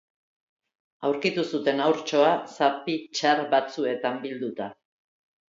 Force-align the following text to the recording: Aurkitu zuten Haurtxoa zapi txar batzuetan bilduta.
Aurkitu 1.09 1.43
zuten 1.57 1.81
Haurtxoa 1.87 2.31
zapi 2.55 2.97
txar 3.19 3.45
batzuetan 3.53 4.19
bilduta. 4.27 4.73